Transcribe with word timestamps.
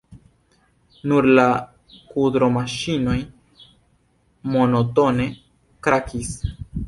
Nur 1.09 1.25
la 1.39 1.43
kudromaŝinoj 2.13 3.19
monotone 4.57 5.29
krakis. 5.89 6.35